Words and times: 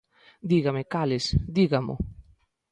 ¡Dígame 0.51 0.83
cales, 0.93 1.25
dígamo! 1.57 1.95